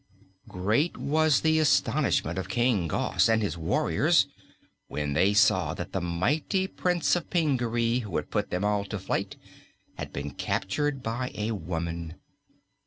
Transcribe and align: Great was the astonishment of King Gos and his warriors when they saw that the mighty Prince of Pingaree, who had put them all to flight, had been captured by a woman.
Great 0.47 0.97
was 0.97 1.41
the 1.41 1.59
astonishment 1.59 2.39
of 2.39 2.49
King 2.49 2.87
Gos 2.87 3.29
and 3.29 3.43
his 3.43 3.55
warriors 3.55 4.25
when 4.87 5.13
they 5.13 5.31
saw 5.31 5.75
that 5.75 5.91
the 5.91 6.01
mighty 6.01 6.65
Prince 6.65 7.15
of 7.15 7.29
Pingaree, 7.29 7.99
who 7.99 8.15
had 8.15 8.31
put 8.31 8.49
them 8.49 8.65
all 8.65 8.83
to 8.85 8.97
flight, 8.97 9.35
had 9.99 10.11
been 10.11 10.31
captured 10.31 11.03
by 11.03 11.29
a 11.35 11.51
woman. 11.51 12.15